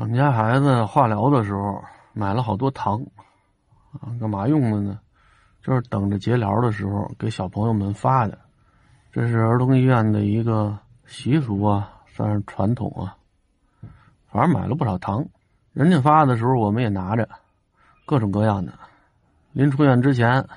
[0.00, 3.02] 我们家孩子化疗的时候买了好多糖，
[4.00, 4.98] 啊，干嘛用的呢？
[5.60, 8.38] 就是等着结疗的时候给小朋友们发的。
[9.12, 10.74] 这是儿童医院的一个
[11.04, 13.14] 习俗啊，算是传统啊。
[14.30, 15.22] 反正买了不少糖，
[15.74, 17.28] 人家发的时候我们也拿着，
[18.06, 18.72] 各种各样的。
[19.52, 20.48] 临出院之前，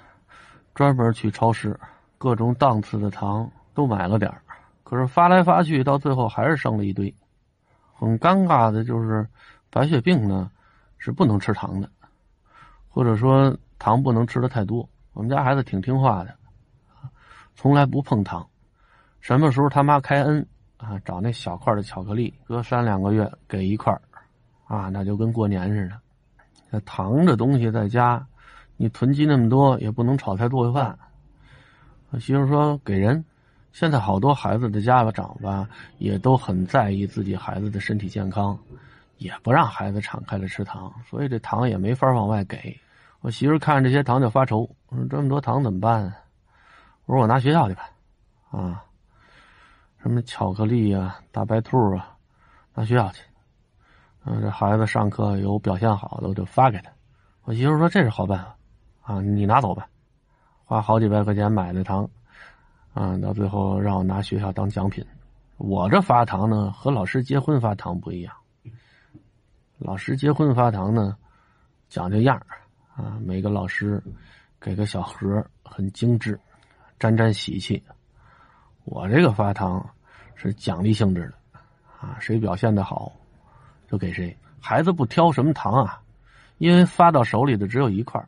[0.73, 1.77] 专门去超市，
[2.17, 4.33] 各种档次的糖都买了点
[4.85, 7.13] 可是发来发去，到最后还是剩了一堆。
[8.05, 9.25] 很尴尬的就是，
[9.69, 10.51] 白血病呢
[10.97, 11.89] 是不能吃糖的，
[12.89, 14.89] 或者说糖不能吃的太多。
[15.13, 16.35] 我们家孩子挺听话的，
[17.55, 18.45] 从来不碰糖。
[19.21, 20.45] 什么时候他妈开恩
[20.77, 23.97] 啊，找那小块的巧克力，隔三两个月给一块
[24.65, 25.95] 啊，那就跟过年似的。
[26.69, 28.27] 那糖这东西在家。
[28.75, 30.97] 你囤积那么多也不能炒菜做饭。
[32.09, 33.23] 我媳妇说给人，
[33.73, 38.57] 现在好多孩子的家长吧也都很在意自己孩子的身体健康，
[39.17, 42.79] 也不让孩子敞开了吃糖，所以这糖也没法往外给。
[43.21, 46.03] 我媳妇看这些糖就发愁，说这么多糖怎么办？
[47.05, 47.89] 我说我拿学校去吧，
[48.51, 48.83] 啊，
[50.03, 52.15] 什么巧克力啊、大白兔啊，
[52.75, 53.23] 拿学校去。
[54.23, 56.91] 嗯，这孩子上课有表现好的，我就发给他。
[57.43, 58.55] 我媳妇说这是好办法。
[59.01, 59.87] 啊，你拿走吧，
[60.63, 62.07] 花好几百块钱买的糖，
[62.93, 65.05] 啊，到最后让我拿学校当奖品。
[65.57, 68.33] 我这发糖呢，和老师结婚发糖不一样。
[69.77, 71.17] 老师结婚发糖呢，
[71.89, 72.41] 讲究样
[72.95, 74.01] 啊，每个老师
[74.59, 76.39] 给个小盒，很精致，
[76.99, 77.81] 沾沾喜气。
[78.85, 79.89] 我这个发糖
[80.35, 81.59] 是奖励性质的，
[81.99, 83.11] 啊，谁表现的好，
[83.87, 84.35] 就给谁。
[84.59, 86.01] 孩子不挑什么糖啊，
[86.57, 88.23] 因为发到手里的只有一块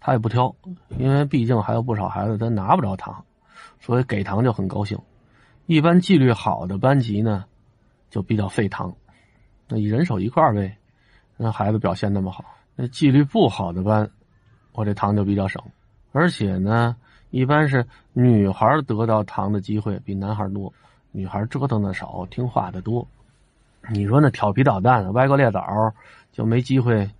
[0.00, 0.54] 他也不挑，
[0.98, 3.24] 因为毕竟还有不少孩子他拿不着糖，
[3.80, 4.98] 所以给糖就很高兴。
[5.66, 7.44] 一般纪律好的班级呢，
[8.10, 8.94] 就比较费糖，
[9.68, 10.76] 那一人手一块呗，
[11.36, 12.44] 那孩子表现那么好。
[12.74, 14.10] 那纪律不好的班，
[14.72, 15.62] 我这糖就比较省。
[16.12, 16.96] 而且呢，
[17.30, 20.72] 一般是女孩得到糖的机会比男孩多，
[21.12, 23.06] 女孩折腾的少，听话的多。
[23.90, 25.92] 你说那调皮捣蛋、歪瓜裂枣
[26.32, 27.10] 就没机会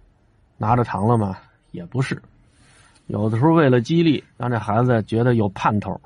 [0.57, 1.37] 拿着糖了吗？
[1.71, 2.23] 也不是。
[3.07, 6.01] 有的时候为了激励，让这孩子觉得有盼头，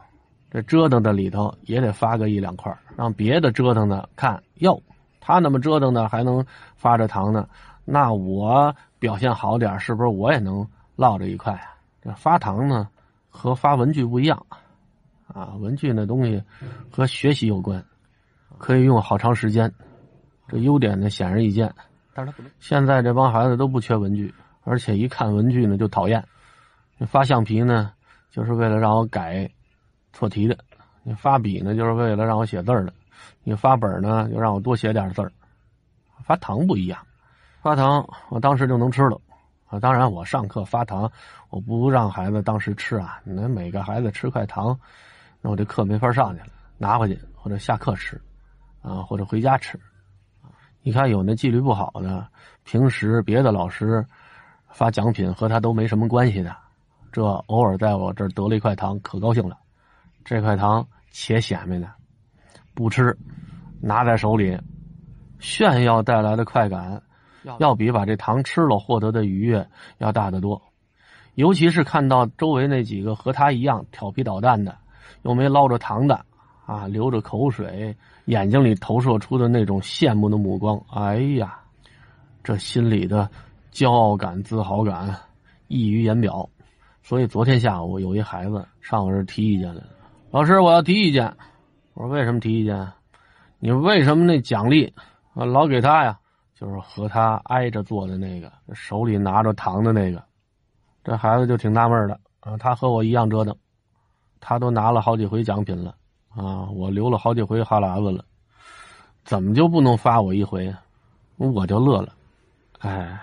[0.53, 4.79] 这折腾的里头也得发个一两块，让别的折腾的看哟，
[5.19, 6.45] 他那么折腾的还能
[6.77, 7.49] 发着糖呢，
[7.87, 11.73] 那我表现好点，是不是我也能落着一块啊？
[12.03, 12.87] 这发糖呢
[13.31, 14.45] 和发文具不一样，
[15.27, 16.43] 啊，文具那东西
[16.91, 17.83] 和学习有关，
[18.59, 19.73] 可以用好长时间，
[20.49, 21.73] 这优点呢显而易见。
[22.12, 22.53] 但是他不能。
[22.61, 26.23] 现在这帮孩子都不缺文具，而且一看文具呢就讨厌。
[27.07, 27.91] 发橡皮呢，
[28.31, 29.51] 就是为了让我改
[30.12, 30.55] 错题的；
[31.03, 32.93] 你发笔呢，就是为了让我写字的；
[33.43, 35.33] 你发本呢，就让我多写点字儿。
[36.25, 36.99] 发糖不一样，
[37.61, 39.21] 发糖我当时就能吃了
[39.67, 39.81] 啊！
[39.81, 41.11] 当然，我上课发糖，
[41.50, 43.21] 我不让孩子当时吃啊。
[43.25, 44.78] 那每个孩子吃块糖，
[45.41, 46.49] 那我这课没法上去了，
[46.79, 48.21] 拿回去或者下课吃
[48.83, 49.81] 啊，或者回家吃。
[50.83, 52.27] 你看，有那纪律不好的，
[52.65, 54.05] 平时别的老师
[54.69, 56.55] 发奖品和他都没什么关系的。
[57.11, 59.59] 这偶尔在我这儿得了一块糖，可高兴了。
[60.25, 61.88] 这块糖且显摆呢，
[62.75, 63.16] 不吃，
[63.81, 64.59] 拿在手里，
[65.41, 67.03] 炫耀带来的快感，
[67.59, 69.66] 要比把这糖吃了获得的愉悦
[69.99, 70.61] 要大得多。
[71.34, 74.77] 尤其是看到周围那几个和他一样调皮捣蛋的，
[75.22, 76.25] 又没捞着糖的，
[76.66, 77.97] 啊，流着口水，
[78.27, 81.59] 眼睛里投射出的那种羡慕的目光，哎呀，
[82.44, 83.31] 这心里的
[83.72, 85.16] 骄傲感、自豪感
[85.69, 86.49] 溢于言表。
[87.03, 89.88] 所以昨天下午有一孩子上我这提意见来了，
[90.32, 91.31] 老师，我要提意见。
[91.93, 92.91] 我说为什么提意见？
[93.59, 94.91] 你为什么那奖励
[95.34, 96.19] 啊老给他呀？
[96.54, 100.25] 就是和他挨着坐的那个，手里拿着糖的那个。
[101.04, 103.54] 这孩子就挺纳闷的啊，他和我一样折腾，
[104.41, 105.94] 他都拿了好几回奖品了
[106.34, 108.25] 啊，我流了好几回哈喇子了，
[109.25, 110.75] 怎么就不能发我一回？
[111.37, 112.14] 我就乐了，
[112.78, 113.20] 哎。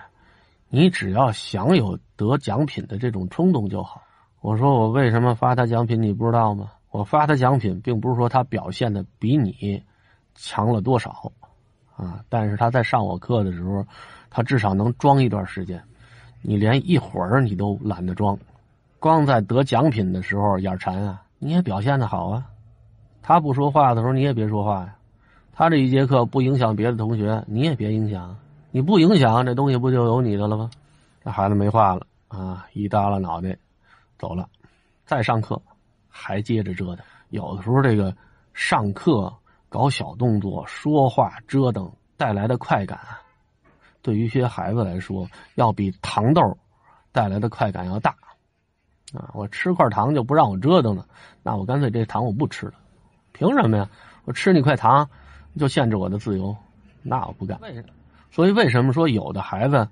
[0.68, 4.00] 你只要想有得奖品的这种冲动就好。
[4.40, 6.70] 我说我为什么发他奖品，你不知道吗？
[6.90, 9.82] 我发他奖品，并不是说他表现的比你
[10.34, 11.32] 强了多少
[11.96, 13.86] 啊，但是他在上我课的时候，
[14.28, 15.82] 他至少能装一段时间。
[16.42, 18.38] 你连一会儿你都懒得装，
[18.98, 22.46] 光在得奖品的时候眼馋啊，你也表现的好啊。
[23.22, 24.96] 他不说话的时候，你也别说话呀。
[25.52, 28.34] 他这一节课不影响别的同学，你也别影响。
[28.70, 30.70] 你不影响这东西，不就有你的了吗？
[31.22, 33.54] 这孩子没话了啊，一耷拉脑袋
[34.18, 34.48] 走了。
[35.04, 35.60] 再上课
[36.10, 37.04] 还接着折腾。
[37.30, 38.14] 有的时候这个
[38.52, 39.32] 上课
[39.68, 42.98] 搞小动作、说话、折腾带来的快感，
[44.02, 46.42] 对于一些孩子来说，要比糖豆
[47.12, 48.14] 带来的快感要大。
[49.12, 51.06] 啊，我吃块糖就不让我折腾了，
[51.42, 52.74] 那我干脆这糖我不吃了。
[53.32, 53.88] 凭什么呀？
[54.24, 55.08] 我吃你块糖
[55.58, 56.56] 就限制我的自由？
[57.02, 57.58] 那我不干。
[57.60, 57.88] 为什么？
[58.30, 59.88] 所以为什么说有的孩子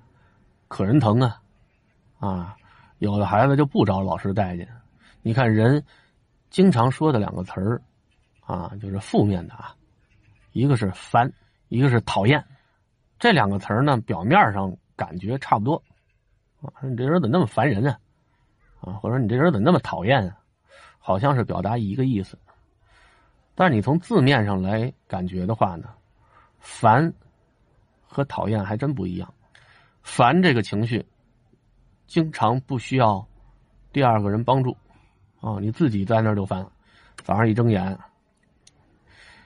[0.69, 1.41] 可人疼啊？
[2.19, 2.55] 啊，
[2.99, 4.67] 有的孩子就不招老师待见。
[5.21, 5.83] 你看人
[6.49, 7.81] 经常说的两个词儿
[8.41, 9.75] 啊，就是负面的啊，
[10.51, 11.31] 一个是烦，
[11.67, 12.43] 一个是讨厌。
[13.19, 15.83] 这两个词儿呢，表面上感觉差不多
[16.61, 17.99] 啊，你这人怎么那么烦人啊？
[18.81, 20.39] 啊，或者你这人怎么那么讨厌啊？
[20.97, 22.37] 好像是表达一个意思。
[23.55, 25.89] 但是你从字面上来感觉的话呢，
[26.59, 27.13] 烦
[28.07, 29.33] 和讨厌还真不一样。
[30.01, 31.05] 烦这个情绪，
[32.07, 33.27] 经常不需要
[33.91, 34.75] 第二个人帮助
[35.41, 36.65] 啊，你自己在那儿就烦。
[37.23, 37.97] 早上一睁眼，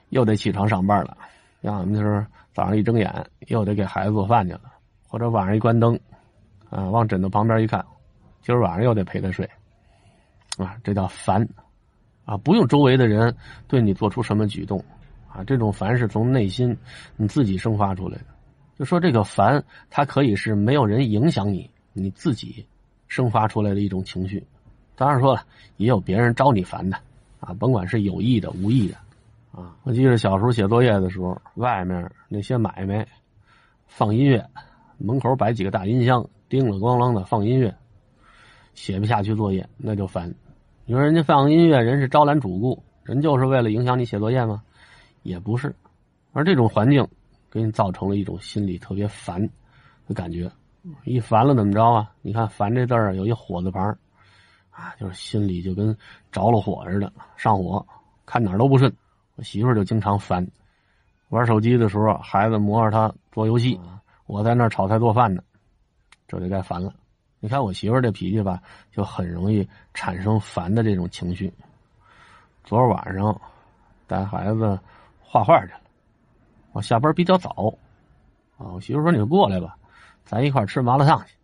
[0.09, 1.17] 又得起床上班了；
[1.61, 4.61] 要么就是早上一睁眼，又得给孩子做饭去了；
[5.07, 5.99] 或者晚上一关灯，
[6.69, 7.85] 啊，往枕头旁边一看，
[8.41, 9.49] 今儿晚上又得陪他睡，
[10.57, 11.47] 啊，这叫烦。
[12.25, 13.35] 啊，不用周围的人
[13.67, 14.81] 对你做出什么举动，
[15.27, 16.77] 啊，这种烦是从内心
[17.17, 18.25] 你自己生发出来的。
[18.79, 22.65] 就说这个烦，它可以是没有人影响你，你自己
[23.09, 24.47] 生发出来的一种情绪。
[24.95, 25.43] 当然说了，
[25.77, 26.97] 也有别人招你烦的，
[27.39, 28.95] 啊，甭管是有意的、无意的，
[29.51, 33.07] 啊，我记得小时候写作业的时候，外面那些买卖
[33.87, 34.45] 放音乐，
[34.97, 37.75] 门口摆几个大音箱，叮了咣啷的放音乐，
[38.73, 40.33] 写不下去作业，那就烦。
[40.85, 44.61] 你说人家放音乐，人是招揽主顾，人就是为了影响你写作业吗？
[45.23, 45.73] 也不是，
[46.33, 47.07] 而这种环境
[47.49, 49.49] 给你造成了一种心里特别烦
[50.07, 50.51] 的感觉。
[51.05, 52.11] 一烦了怎么着啊？
[52.21, 53.97] 你看“烦”这字儿有一火字旁，
[54.73, 55.95] 啊，就是心里就跟
[56.31, 57.85] 着了火似的，上火，
[58.25, 58.91] 看哪儿都不顺。
[59.35, 60.45] 我媳妇儿就经常烦，
[61.29, 63.79] 玩手机的时候，孩子磨着她做游戏，
[64.25, 65.43] 我在那儿炒菜做饭呢，
[66.27, 66.93] 这就该烦了。
[67.39, 68.61] 你看我媳妇儿这脾气吧，
[68.91, 71.53] 就很容易产生烦的这种情绪。
[72.63, 73.39] 昨儿晚上
[74.07, 74.79] 带孩子
[75.19, 75.81] 画画去了，
[76.71, 77.49] 我下班比较早，
[78.57, 79.77] 啊，我媳妇说你就过来吧，
[80.23, 81.35] 咱一块吃麻辣烫去。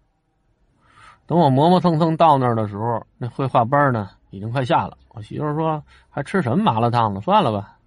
[1.29, 4.97] 等我磨磨蹭蹭到那儿的时候，那绘画班呢已经快下了。
[5.09, 5.79] 我媳妇说
[6.09, 7.21] 还吃什么麻辣烫了？
[7.21, 7.77] 算了吧，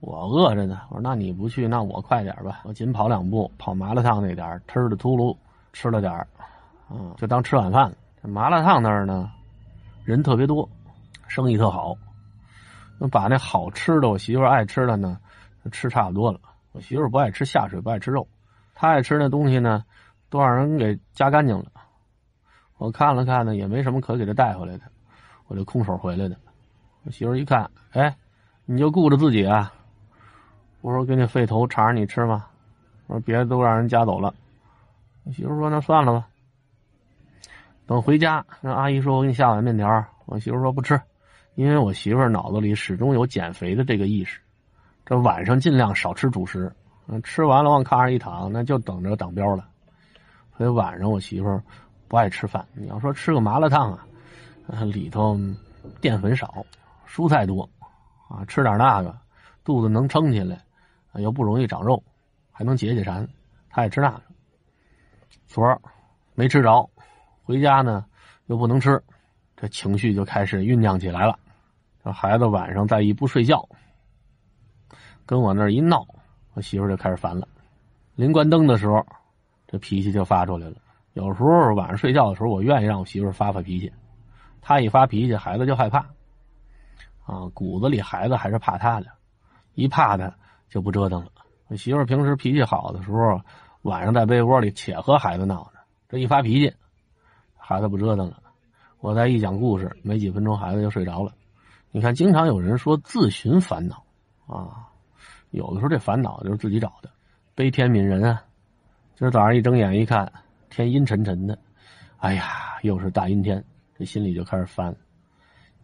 [0.00, 0.82] 我饿着呢。
[0.90, 2.60] 我说那你不去，那我快点吧。
[2.64, 5.34] 我紧跑两步，跑麻辣烫那点吃的秃噜
[5.72, 6.26] 吃了点儿。
[6.90, 7.90] 嗯，就当吃晚饭。
[8.22, 9.30] 这麻辣烫那儿呢，
[10.04, 10.68] 人特别多，
[11.26, 11.96] 生意特好。
[13.10, 15.16] 把那好吃的，我媳妇爱吃的呢，
[15.72, 16.38] 吃差不多了。
[16.72, 18.28] 我媳妇不爱吃下水，不爱吃肉，
[18.74, 19.82] 她爱吃那东西呢，
[20.28, 21.64] 都让人给夹干净了。
[22.78, 24.84] 我看了看呢，也没什么可给他带回来的，
[25.48, 26.36] 我就空手回来的。
[27.04, 28.16] 我媳妇一看，哎，
[28.64, 29.72] 你就顾着自己啊？
[30.80, 32.46] 我说给你费头尝你吃吗？
[33.08, 34.32] 我说别的都让人夹走了。
[35.24, 36.28] 我媳妇说那算了吧。
[37.86, 41.00] 等回家，那阿姨说：“我给你下碗面条。”我媳妇说：“不吃，
[41.54, 44.38] 因为我媳妇脑子里始终有减肥的这个意识。
[45.06, 46.70] 这晚上尽量少吃主食，
[47.06, 49.66] 嗯吃完了往炕上一躺，那就等着长膘了。
[50.56, 51.60] 所以晚上我媳妇
[52.08, 52.66] 不爱吃饭。
[52.72, 54.06] 你要说吃个麻辣烫啊，
[54.84, 55.38] 里头
[56.00, 56.64] 淀粉少，
[57.06, 57.68] 蔬菜多，
[58.28, 59.16] 啊，吃点那个，
[59.62, 60.60] 肚子能撑起来，
[61.14, 62.02] 又不容易长肉，
[62.50, 63.28] 还能解解馋。
[63.70, 64.22] 他爱吃那个。
[65.46, 65.80] 昨儿
[66.34, 66.88] 没吃着。”
[67.44, 68.04] 回家呢，
[68.44, 69.02] 又不能吃，
[69.56, 71.38] 这情绪就开始酝酿起来了。
[72.04, 73.66] 这孩子晚上再一不睡觉，
[75.24, 76.06] 跟我那儿一闹，
[76.52, 77.48] 我媳妇就开始烦了。
[78.16, 79.02] 临关灯的时候，
[79.66, 80.76] 这脾气就发出来了。
[81.18, 83.92] 有时候晚上睡觉的时候，我愿意让我媳妇发发脾气，
[84.60, 85.98] 她一发脾气，孩子就害怕。
[87.26, 89.06] 啊，骨子里孩子还是怕她的，
[89.74, 90.32] 一怕她
[90.68, 91.32] 就不折腾了。
[91.66, 93.40] 我媳妇平时脾气好的时候，
[93.82, 96.72] 晚上在被窝里且和孩子闹呢，这一发脾气。
[97.56, 98.40] 孩子不折腾了，
[99.00, 101.32] 我再一讲故事，没几分钟孩子就睡着了。
[101.90, 104.04] 你看，经常有人说自寻烦恼
[104.46, 104.86] 啊，
[105.50, 107.10] 有的时候这烦恼就是自己找的。
[107.56, 108.40] 悲天悯人啊，
[109.16, 110.32] 今儿早上一睁眼一看，
[110.70, 111.58] 天阴沉沉的，
[112.18, 113.64] 哎呀，又是大阴天，
[113.96, 114.94] 这心里就开始烦。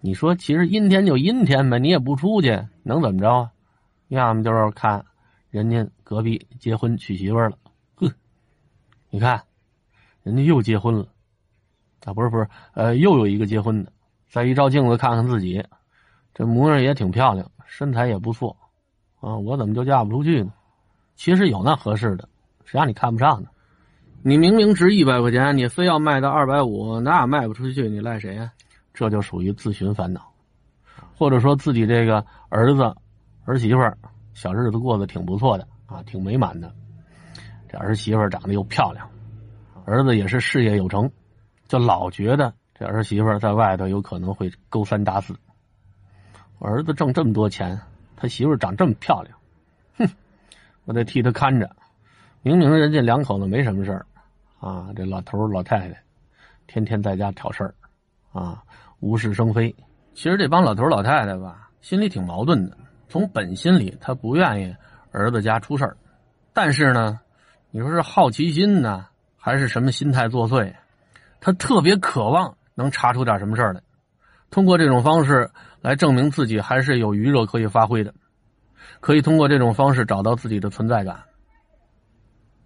[0.00, 2.50] 你说，其实阴天就阴天呗，你也不出去，
[2.82, 3.50] 能怎么着啊？
[4.08, 5.04] 要么就是看
[5.50, 7.56] 人家隔壁结婚娶媳妇了，
[7.94, 8.12] 哼，
[9.10, 9.42] 你看，
[10.22, 11.08] 人家又结婚了。
[12.04, 13.90] 啊，不是不是，呃，又有一个结婚的，
[14.28, 15.64] 再一照镜子看看自己，
[16.34, 18.54] 这模样也挺漂亮，身材也不错，
[19.20, 20.52] 啊，我怎么就嫁不出去呢？
[21.16, 22.28] 其实有那合适的，
[22.66, 23.48] 谁让你看不上呢？
[24.26, 28.50] 你明明值一百块钱，你非要卖到二百五，那卖不出去，你赖谁呀？
[28.94, 30.32] 这就属于自寻烦恼，
[31.14, 32.94] 或者说自己这个儿子
[33.44, 33.80] 儿媳妇
[34.32, 36.72] 小日子过得挺不错的啊，挺美满的，
[37.68, 39.06] 这儿媳妇长得又漂亮，
[39.84, 41.10] 儿子也是事业有成，
[41.68, 45.36] 就老觉得这儿媳妇在外头有可能会勾三搭四。
[46.58, 47.78] 我儿子挣这么多钱，
[48.16, 49.36] 他媳妇长这么漂亮，
[49.98, 50.08] 哼，
[50.86, 51.76] 我得替他看着。
[52.40, 54.06] 明明人家两口子没什么事儿，
[54.64, 56.02] 啊，这老头老太太
[56.66, 57.74] 天天在家挑事儿，
[58.32, 58.62] 啊，
[59.00, 59.76] 无事生非。
[60.14, 62.78] 其实这帮老头老太太吧，心里挺矛盾的。
[63.06, 64.74] 从本心里，他不愿意
[65.12, 65.98] 儿子家出事儿，
[66.54, 67.20] 但是呢，
[67.70, 69.06] 你说是好奇心呢，
[69.36, 70.74] 还是什么心态作祟？
[71.40, 73.82] 他特别渴望能查出点什么事儿来，
[74.50, 75.50] 通过这种方式
[75.82, 78.14] 来证明自己还是有余热可以发挥的，
[79.00, 81.22] 可以通过这种方式找到自己的存在感。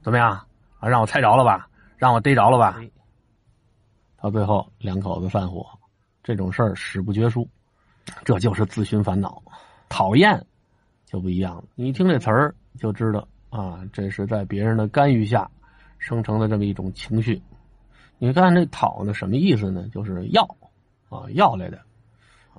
[0.01, 0.31] 怎么样
[0.79, 0.89] 啊？
[0.89, 1.68] 让我猜着了吧？
[1.99, 2.81] 让我逮着了吧？
[4.17, 5.67] 到最后两口子散伙，
[6.23, 7.49] 这种事儿史不绝书，
[8.25, 9.43] 这就是自寻烦恼。
[9.89, 10.47] 讨厌
[11.05, 15.51] 就不一样了，你一听这词儿就知道啊，这是在别人的干预下
[15.99, 17.43] 生成的这么一种情绪。
[18.19, 19.89] 你看这讨呢，什么意思呢？
[19.93, 20.43] 就是要
[21.09, 21.81] 啊，要来的。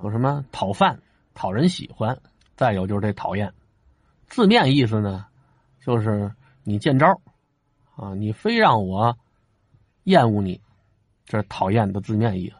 [0.02, 1.00] 有什么讨饭、
[1.34, 2.18] 讨人喜欢，
[2.56, 3.52] 再有就是这讨厌。
[4.26, 5.26] 字面意思呢，
[5.84, 6.30] 就是
[6.62, 7.20] 你见招。
[7.96, 9.18] 啊，你非让我
[10.10, 10.60] 厌恶你，
[11.24, 12.56] 这是讨厌的字面意思。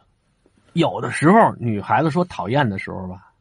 [0.73, 3.31] 有的时候，女孩子说讨厌的时候吧，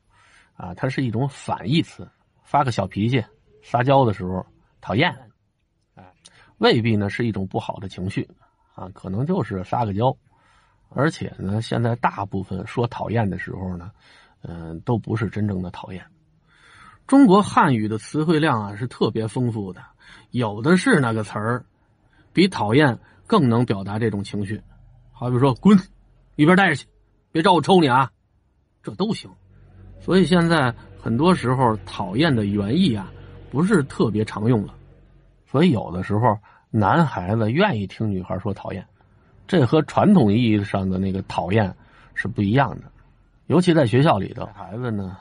[0.55, 2.07] 啊，它是一种反义词，
[2.43, 3.25] 发个小脾气、
[3.63, 4.45] 撒娇的时候
[4.81, 5.17] 讨厌，
[5.95, 6.05] 哎，
[6.59, 8.29] 未必呢是一种不好的情绪
[8.75, 10.15] 啊，可能就是撒个娇。
[10.89, 13.93] 而且呢，现在大部分说讨厌的时候呢，
[14.43, 16.05] 嗯，都不是真正的讨厌。
[17.07, 19.81] 中国汉语的词汇量啊是特别丰富的，
[20.33, 21.65] 有的是那个词儿。
[22.33, 22.99] 比讨厌
[23.31, 24.61] 更能表达这种情绪，
[25.13, 25.79] 好比说“滚，
[26.35, 26.85] 一边待着去，
[27.31, 28.11] 别招我抽你啊”，
[28.83, 29.31] 这都行。
[30.01, 33.09] 所以现在很多时候讨厌的原意啊，
[33.49, 34.75] 不是特别常用了。
[35.47, 36.37] 所以有的时候
[36.71, 38.85] 男孩子愿意听女孩说讨厌，
[39.47, 41.73] 这和传统意义上的那个讨厌
[42.15, 42.91] 是不一样的。
[43.47, 45.17] 尤其在学校里头，孩子呢，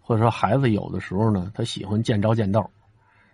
[0.00, 2.70] 或者说孩子有的时候呢，他喜欢见招见道，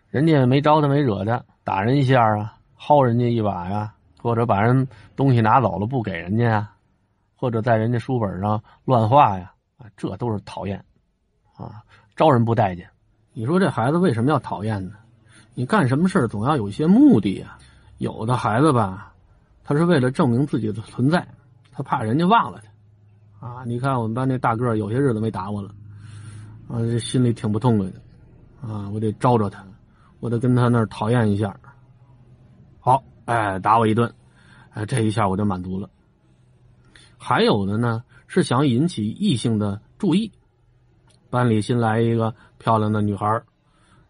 [0.08, 2.56] 人家没招他没惹他，打人一下啊。
[2.82, 4.86] 薅人家一把呀，或者把人
[5.16, 6.70] 东西拿走了不给人家呀，
[7.34, 10.84] 或者在人家书本上乱画呀，啊，这都是讨厌，
[11.56, 11.82] 啊，
[12.14, 12.88] 招人不待见。
[13.32, 14.92] 你说这孩子为什么要讨厌呢？
[15.54, 17.56] 你干什么事总要有一些目的呀。
[17.98, 19.12] 有的孩子吧，
[19.62, 21.26] 他是为了证明自己的存在，
[21.70, 22.60] 他怕人家忘了
[23.38, 25.68] 他，啊，你看我们班那大个有些日子没打我了，
[26.66, 28.00] 啊，这心里挺不痛快的，
[28.66, 29.62] 啊，我得招招他，
[30.20, 31.54] 我得跟他那儿讨厌一下。
[33.30, 34.12] 哎，打我一顿，
[34.74, 35.88] 哎，这一下我就满足了。
[37.16, 40.32] 还有的呢，是想引起异性的注意。
[41.30, 43.42] 班里新来一个漂亮的女孩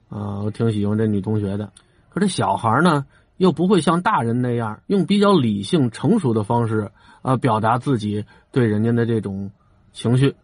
[0.09, 1.71] 啊，我挺喜欢这女同学的。
[2.09, 3.05] 可这小孩呢，
[3.37, 9.51] 又不会像大人那样用比较理性、成熟的方式啊，表达自己对人家的这种
[9.93, 10.35] 情绪。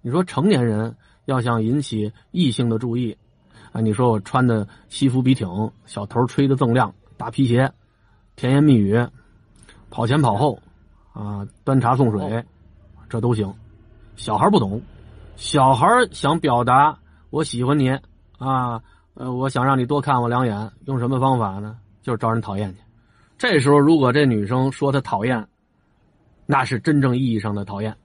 [0.00, 0.96] 你说成年人
[1.26, 3.18] 要想引起异性的注意
[3.72, 6.94] 啊，你说我穿的西服笔挺，小头吹的锃亮。
[7.18, 7.72] 大皮鞋，
[8.36, 8.94] 甜言蜜语，
[9.90, 10.60] 跑前跑后，
[11.14, 12.44] 啊，端茶送水，
[13.08, 13.52] 这都行。
[14.14, 14.80] 小孩不懂，
[15.36, 16.98] 小孩想表达
[17.30, 17.88] 我喜欢你
[18.38, 18.82] 啊，
[19.14, 21.78] 呃，我想让你多看我两眼，用什么方法呢？
[22.02, 22.80] 就是招人讨厌去。
[23.38, 25.48] 这时候，如果这女生说她讨厌，
[26.44, 27.96] 那是真正意义上的讨厌，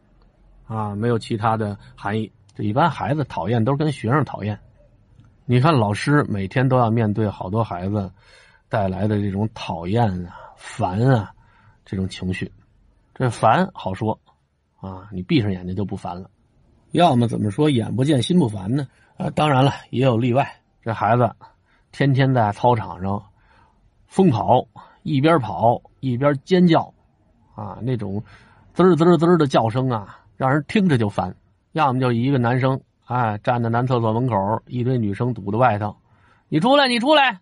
[0.65, 2.31] 啊，没有其他的含义。
[2.55, 4.57] 这一般孩子讨厌都是跟学生讨厌。
[5.45, 8.09] 你看，老师每天都要面对好多孩子。
[8.72, 11.30] 带来的这种讨厌啊、烦啊，
[11.84, 12.50] 这种情绪，
[13.13, 14.18] 这烦好说
[14.80, 16.32] 啊，你闭上眼睛就不烦了。
[16.92, 18.88] 要么怎么说眼不见心不烦呢？
[19.18, 20.50] 啊，当然了，也有例外。
[20.82, 21.30] 这孩子
[21.92, 23.22] 天天在操场上
[24.08, 24.66] 疯跑，
[25.04, 26.94] 一边跑一边尖叫，
[27.54, 28.24] 啊，那种
[28.74, 31.36] 滋滋滋的叫声啊，让人听着就烦。
[31.74, 35.94] 要么就一个男生，哎，站在男厕所门口，一堆女生堵在外头，
[36.48, 37.42] 你出来，你出来。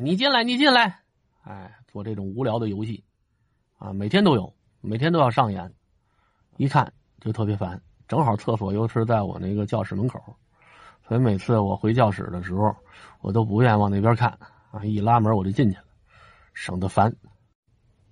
[0.00, 1.00] 你进来，你进来，
[1.42, 3.04] 哎，做这种无聊的游戏，
[3.76, 5.70] 啊，每天都有，每天都要上演，
[6.56, 7.80] 一看就特别烦。
[8.08, 10.18] 正好厕所又是在我那个教室门口，
[11.06, 12.74] 所以每次我回教室的时候，
[13.20, 14.30] 我都不愿往那边看，
[14.70, 15.84] 啊，一拉门我就进去了，
[16.54, 17.14] 省得烦。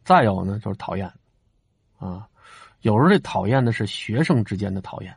[0.04, 1.10] 再有呢，就是讨厌，
[1.98, 2.28] 啊，
[2.82, 5.16] 有时候这讨厌的是学生之间的讨厌，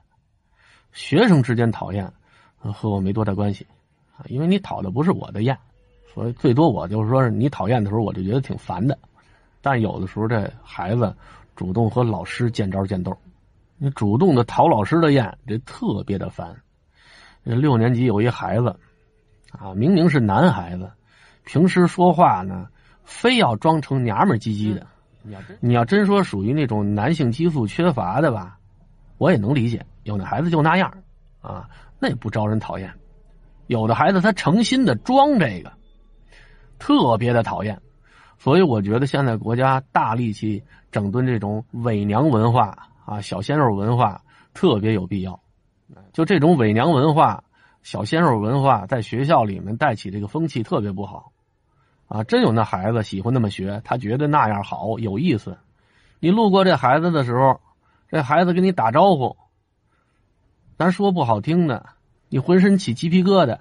[0.94, 2.10] 学生之间讨厌
[2.58, 3.68] 和我没多大关系，
[4.16, 5.58] 啊，因为你讨的不是我的厌。
[6.14, 8.98] 所以最多我就是说是你讨厌的时候，我就觉得挺烦的。
[9.62, 11.16] 但有的时候这孩子
[11.56, 13.18] 主动和老师见招见斗，
[13.78, 16.56] 你主动的讨老师的厌，这特别的烦。
[17.44, 18.76] 六年级有一孩子，
[19.52, 20.92] 啊，明明是男孩子，
[21.46, 22.68] 平时说话呢，
[23.04, 24.88] 非要装成娘们唧唧的。
[25.62, 28.60] 你要真说属于那种男性激素缺乏的吧，
[29.18, 29.86] 我也能理解。
[30.04, 30.94] 有的孩子就那样
[31.42, 32.94] 啊，那也不招人讨厌。
[33.68, 35.72] 有的孩子他诚心的装这个，
[36.84, 37.82] 特别的讨厌。
[38.38, 40.62] 所以我觉得现在国家大力气
[40.92, 44.22] 整顿这种伪娘文化啊，小鲜肉文化
[44.54, 45.40] 特别有必要。
[46.12, 47.46] 就这种伪娘文化、
[47.84, 51.32] 小鲜肉文化，在学校里面带起这个风气特别不好。
[52.10, 55.58] 啊，真有那孩子喜欢那么学，他觉得那样好有意思。
[56.20, 57.62] 你路过这孩子的时候，
[58.10, 59.38] 这孩子跟你打招呼，
[60.78, 61.86] 咱说不好听的，
[62.28, 63.60] 你浑身起鸡皮疙瘩。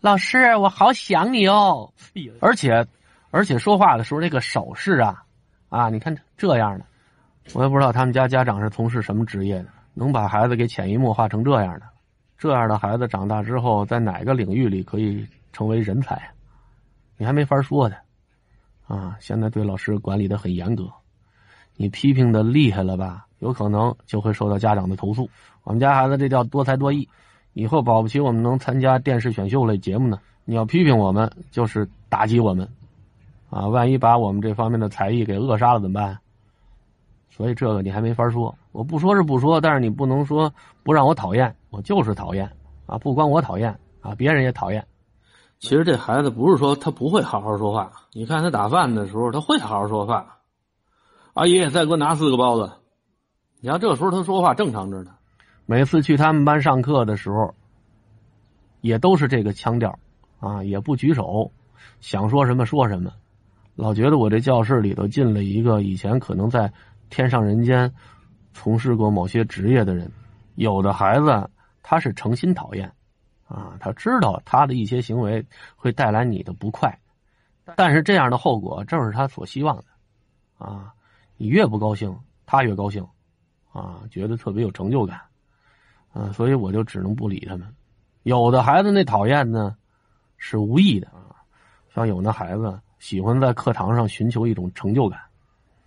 [0.00, 1.92] 老师，我好想你哦。
[2.40, 2.86] 而且，
[3.30, 5.24] 而且说话的时候那个手势啊，
[5.68, 6.84] 啊，你看这样的，
[7.54, 11.82] 我也不知道他们家家长是从事什么职业的，能把孩子给潜移默化成这样的。
[12.38, 16.30] 这样的孩子长大之后，在哪个领域里可以成为人才？
[17.16, 17.96] 你还没法说的，
[18.86, 19.16] 啊！
[19.18, 20.84] 现在对老师管理的很严格，
[21.76, 23.26] 你批评的厉害了吧？
[23.38, 25.28] 有可能就会受到家长的投诉。
[25.62, 27.08] 我们家孩子这叫多才多艺，
[27.58, 30.18] 以后保不齐我们能参加电视选秀类节目呢。
[30.44, 32.68] 你要批评我们，就是打击我们，
[33.48, 33.66] 啊！
[33.66, 36.18] 万一把我们这方面的才艺给扼杀了怎么办？
[37.30, 38.54] 所以这个你还没法说。
[38.72, 42.52] 我不说是不说，但是你不能说不让我讨厌，我就是讨厌
[42.84, 42.98] 啊！
[42.98, 44.86] 不光我讨厌啊，别人也讨厌。
[45.58, 50.36] 其实这孩子不是说他不会好好说话，你看他打饭的时候他会好好说话。
[51.32, 52.70] 阿姨，再给我拿四个包子。
[53.60, 55.15] 你看这时候他说话正常着呢。
[55.66, 57.54] 每次去他们班上课的时候，
[58.80, 59.98] 也都是这个腔调，
[60.38, 61.50] 啊，也不举手，
[62.00, 63.12] 想说什么说什么，
[63.74, 66.72] 老觉得我这教室里头进了一个以前可能在
[67.10, 67.92] 天上人间
[68.54, 70.10] 从事过某些职业的人。
[70.54, 71.50] 有的孩子
[71.82, 72.90] 他是诚心讨厌。
[73.48, 75.46] 啊，他知道他的一些行为
[75.76, 76.98] 会带来你的不快，
[77.76, 79.84] 但是这样的后果正是他所希望的。
[80.58, 80.92] 啊，
[81.36, 82.12] 你越不高兴，
[82.44, 83.06] 他越高兴，
[83.72, 85.20] 啊，觉得特别有成就感。
[86.16, 87.68] 啊，所以我就只能不理他们。
[88.22, 89.76] 有的孩子那讨厌呢，
[90.38, 91.36] 是无意的啊，
[91.94, 95.20] 像有那孩子喜欢在课堂上寻求一种成就感，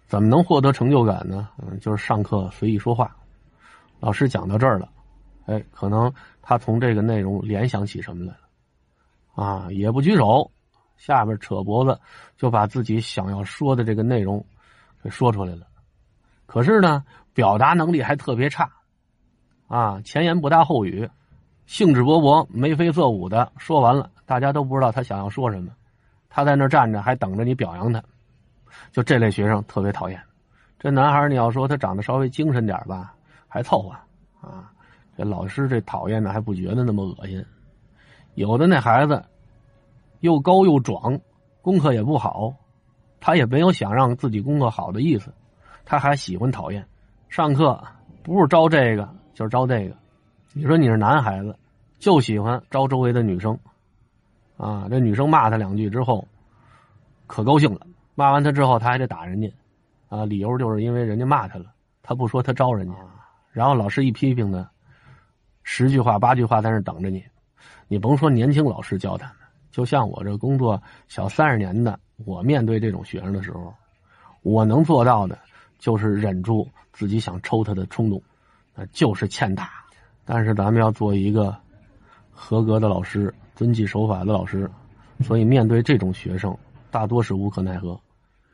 [0.05, 1.49] 怎么能获得成就感呢？
[1.57, 3.15] 嗯，就是上课随意说话，
[3.99, 4.87] 老师讲到这儿了。
[5.47, 6.13] 哎，可能
[6.43, 10.51] 他从这个内容联想起什么来了，啊，也不举手，
[10.95, 11.99] 下边扯脖子，
[12.37, 14.45] 就把自己想要说的这个内容
[15.01, 15.65] 给说出来了。
[16.45, 18.71] 可是呢，表达能力还特别差，
[19.69, 21.09] 啊，前言不搭后语，
[21.65, 25.71] 兴致勃勃、眉飞色舞的说完了，大家都不知道他想要说什么，
[26.27, 28.03] 他在那站着还等着你表扬他，
[28.91, 30.19] 就这类学生特别讨厌。
[30.79, 33.13] 这男孩你要说他长得稍微精神点吧，
[33.47, 33.95] 还凑合，
[34.41, 34.71] 啊。
[35.15, 37.45] 这老师这讨厌的还不觉得那么恶心，
[38.35, 39.23] 有的那孩子
[40.21, 41.19] 又高又壮，
[41.61, 42.53] 功课也不好，
[43.19, 45.33] 他也没有想让自己功课好的意思，
[45.83, 46.87] 他还喜欢讨厌。
[47.27, 47.83] 上课
[48.23, 49.07] 不是招这个
[49.39, 49.95] 就是招这个，
[50.51, 51.55] 你说你是男孩子，
[51.97, 53.57] 就喜欢招周围的女生，
[54.57, 56.27] 啊，这女生骂他两句之后，
[57.25, 59.49] 可高兴了，骂完他之后他还得打人家，
[60.09, 61.67] 啊，理由就是因为人家骂他了，
[62.03, 62.93] 他不说他招人家，
[63.53, 64.69] 然后老师一批评呢。
[65.63, 67.23] 十句话八句话在那等着你，
[67.87, 69.35] 你甭说年轻老师教他们，
[69.71, 73.73] 就像我这工作小三十年的，我面对这种学生的时候，
[74.41, 75.39] 我能做到的
[75.77, 78.21] 就是忍住自己想抽他的冲动，
[78.79, 79.69] 那就是欠打。
[80.23, 81.53] 但是咱们要做一个
[82.31, 84.71] 合格的老师，遵纪守法的老师，
[85.21, 86.57] 所以面对这种学生，
[86.89, 87.99] 大多是无可奈何。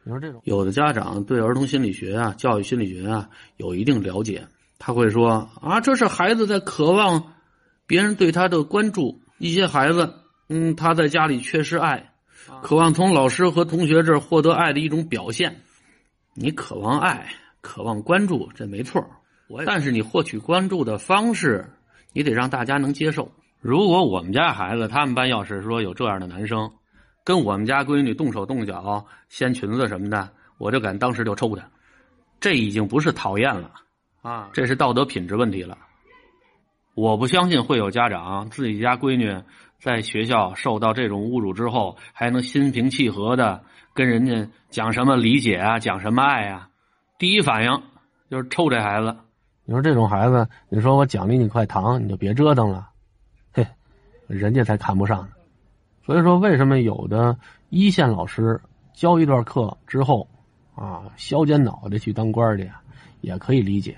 [0.03, 4.43] 你说这种有的家长对儿童心理学啊、教育心理学啊有一定了解。
[4.79, 7.33] 他会说啊，这是孩子在渴望
[7.85, 9.21] 别人对他的关注。
[9.38, 10.11] 一些孩子，
[10.49, 12.11] 嗯，他在家里缺失爱，
[12.63, 15.61] 渴望从老师和同学这儿获得爱的一种表现。
[16.33, 17.27] 你渴望爱，
[17.61, 19.05] 渴望关注，这没错。
[19.65, 21.69] 但是你获取关注的方式，
[22.13, 23.31] 你得让大家能接受。
[23.62, 26.71] 如果我们家孩子他们班要是说有这样的男生，
[27.23, 31.63] 跟我们家闺女动手动脚掀裙子什么的，我就敢当时就抽他。
[32.39, 33.71] 这已经不是讨厌了。
[34.21, 35.77] 啊，这是道德品质问题了。
[36.95, 39.36] 我不相信会有家长自己家闺女
[39.79, 46.69] 在学校受到这种侮辱之后，还能心平气和的跟人家讲什么理解啊，讲什么爱啊。
[47.19, 47.84] 第一反应
[48.29, 49.15] 就是抽这孩子。
[49.65, 52.89] 你说这种孩子，你说我奖励你块糖，你就别折腾了。
[53.51, 53.65] 嘿，
[54.28, 55.30] 人家才看不上呢。
[56.06, 57.36] 所以说，为什么有的
[57.69, 58.62] 一线老师
[58.93, 60.28] 教一段课之后，
[60.75, 62.69] 啊，削尖脑袋去当官去，
[63.21, 63.97] 也可以理解。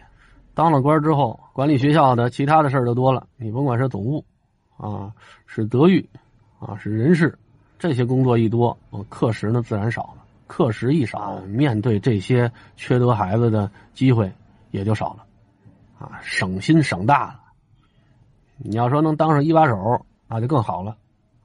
[0.54, 3.28] 当了官之后，管理学校的其他的事儿就多了。
[3.36, 4.24] 你甭管是总务，
[4.78, 5.12] 啊，
[5.46, 6.10] 是德育，
[6.60, 7.38] 啊，是人事，
[7.78, 8.76] 这些工作一多，
[9.10, 10.24] 课时呢自然少了。
[10.48, 14.32] 课时一少，面对这些缺德孩子的机会
[14.72, 15.26] 也就少了，
[16.00, 17.40] 啊，省心省大了。
[18.58, 20.98] 你要说能当上一把手，那就更好了，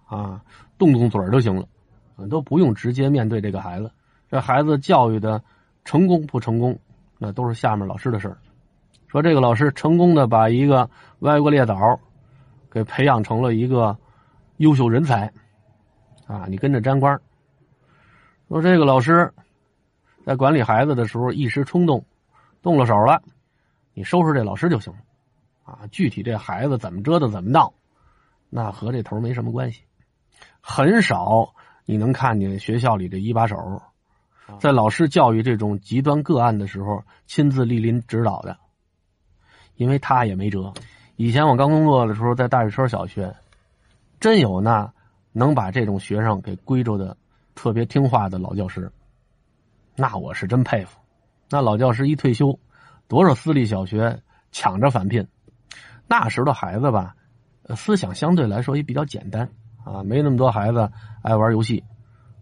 [0.07, 0.43] 啊，
[0.79, 1.67] 动动嘴就行了，
[2.29, 3.91] 都不用直接面对这个孩子。
[4.31, 5.43] 这孩子教育的
[5.85, 6.79] 成功不成功，
[7.19, 8.38] 那都是下面老师的事儿。
[9.09, 10.88] 说这个老师成功的把一个
[11.19, 12.01] 歪瓜裂枣
[12.71, 13.95] 给培养成了一个
[14.57, 15.31] 优秀人才，
[16.27, 17.21] 啊，你跟着沾光。
[18.49, 19.31] 说这个老师
[20.25, 22.05] 在管理孩子的时候一时冲动，
[22.62, 23.23] 动了手了，
[23.94, 25.00] 你收拾这老师就行了，
[25.64, 27.72] 啊，具体这孩子怎么折腾怎么闹，
[28.48, 29.83] 那和这头没什么关系。
[30.61, 33.57] 很少你能看见学校里的一把手，
[34.61, 38.59] 在老师教育这种极端个案的时候亲自莅临指导的，
[39.76, 40.72] 因为他也没辙。
[41.16, 43.35] 以前我刚工作的时候，在大水村小学，
[44.20, 44.92] 真有那
[45.33, 47.16] 能把这种学生给归着的。
[47.55, 48.90] 特别听话的老教师，
[49.94, 50.98] 那我是真佩服。
[51.50, 52.59] 那老教师一退休，
[53.12, 54.22] 多少私立小学
[54.53, 55.29] 抢着返聘。
[56.09, 57.14] 那时的孩子吧，
[57.77, 59.51] 思想相对来说也比较简单
[59.85, 61.85] 啊，没那么多孩子爱玩游戏。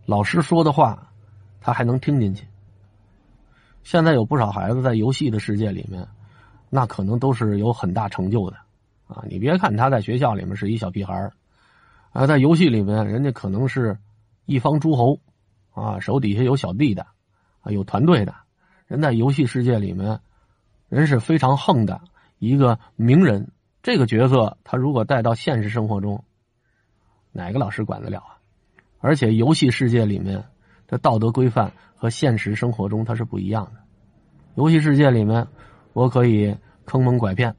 [0.07, 1.11] 老师说的话，
[1.61, 2.47] 他还能听进去。
[3.83, 6.07] 现在有不少孩子在游戏的世界里面，
[6.69, 8.57] 那可能都是有很大成就的
[9.09, 9.25] 啊。
[9.29, 11.33] 你别看他在学校里面是一小屁孩儿
[12.13, 13.99] 啊，在游戏里面人家可能是。
[14.47, 15.21] 一方诸侯，
[15.75, 17.07] 啊，手底下有小弟的，
[17.61, 18.35] 啊，有团队的，
[18.89, 20.19] 人在游戏世界里面，
[20.91, 22.03] 人是非常横的
[22.39, 23.51] 一个名人。
[23.83, 26.23] 这个角色，他如果带到现实生活中，
[27.33, 28.37] 哪个老师管得了啊？
[28.99, 30.45] 而且游戏世界里面
[30.87, 33.81] 的道德规范和现实生活中它是不一样的。
[34.57, 35.49] 游戏世界里面，
[35.95, 37.57] 我可以坑蒙拐骗，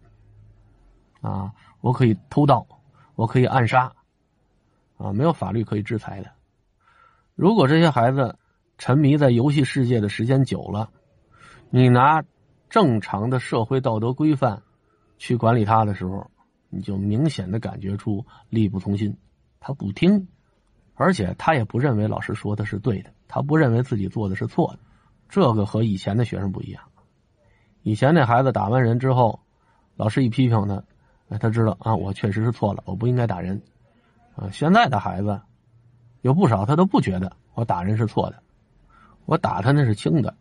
[1.21, 2.67] 啊，我可以偷盗，
[3.15, 3.93] 我可以暗杀，
[4.97, 6.29] 啊，没有法律可以制裁的。
[7.33, 8.37] 如果这些孩子
[8.77, 10.91] 沉迷在游戏世界的时间久了，
[11.71, 12.23] 你拿
[12.71, 14.63] 正常的社会道德规范
[15.17, 16.31] 去管理他的时候，
[16.69, 19.15] 你就明显的感觉出力不从心。
[19.59, 20.27] 他不听，
[20.95, 24.79] 而且他也不认为老师说的是对的，他不认为自己做的是错的。
[25.27, 26.81] 这个和以前的学生不一样。
[27.83, 29.41] 以前那孩子打完人之后，
[29.97, 30.67] 老师一批评
[31.29, 33.61] 他，他知道啊，我确实是错了，我不应该打人。
[34.35, 35.41] 啊，现在的孩子。
[36.21, 38.41] 有不少他都不觉得我打人是错的，
[39.25, 40.35] 我打他那是轻的，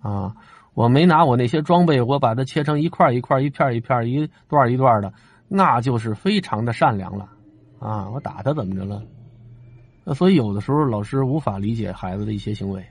[0.00, 0.36] 啊，
[0.76, 5.10] 我没拿我那些装备，我把它切成一块一块、一片一片、一段一段的，
[5.48, 7.30] 那就是非常的善良了，
[7.78, 9.02] 啊，我打他怎么着了？
[10.04, 12.86] 那所以有的时候老师无法理解孩子的一些行为，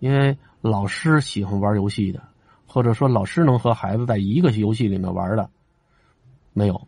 [0.00, 2.22] 因为老师喜欢玩游戏的，
[2.66, 5.48] 或者说老师能和孩子在一个游戏里面玩的，
[6.52, 6.86] 没有，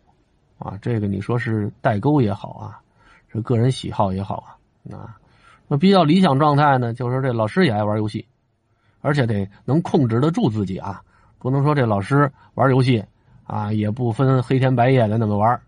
[0.59, 2.79] 啊，这个你说是代沟也好啊，
[3.33, 4.61] 是个人喜好也好啊。
[4.95, 5.17] 啊，
[5.67, 8.27] 那比较理想状态呢，就是这老师也爱玩游戏，
[9.03, 11.03] 而且得能控制得住自己啊，
[11.39, 13.05] 不能说这老师玩游戏
[13.45, 15.61] 啊也不分黑天白夜的那么玩，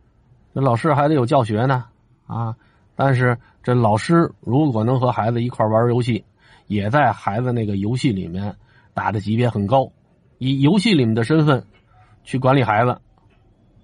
[0.54, 1.84] 这老师还得有教学呢
[2.26, 2.56] 啊。
[2.96, 6.24] 但是这老师如果能和孩子一块玩游戏，
[6.66, 8.56] 也在孩子那个游戏里面
[8.94, 9.90] 打的级别很高，
[10.38, 11.66] 以游戏里面的身份
[12.22, 12.98] 去管理孩子，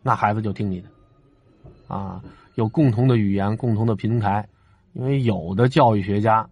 [0.02, 0.88] 那孩子就听你的
[1.88, 2.22] 啊，
[2.54, 4.48] 有共同的语言，共同的平台。
[4.92, 6.48] 因为有的教育学家，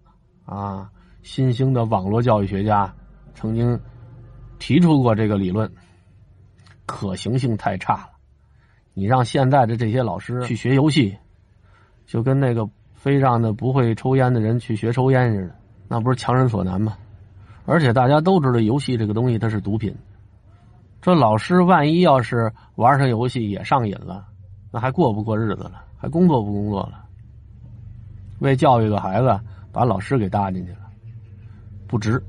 [0.47, 0.89] 啊，
[1.23, 2.95] 新兴的网络教育学家
[3.35, 3.79] 曾经
[4.59, 5.71] 提出过这个理论，
[6.87, 8.11] 可行性太差了。
[8.95, 11.17] 你让现在的这些老师去学游戏，
[12.07, 15.55] 就跟那个非让那不会抽烟的人去学抽烟似的，
[15.87, 16.97] 那不是强人所难吗？
[17.65, 19.95] 而且大家都知道，游戏这个东西它是毒品。
[21.01, 24.27] 这老师万一要是玩上游戏也上瘾了，
[24.73, 25.85] 那还过不过日子了？
[25.97, 27.05] 还工作不工作了？
[28.41, 29.39] 为教育个孩子，
[29.71, 30.88] 把老师给搭进去了，
[31.89, 32.23] 不值。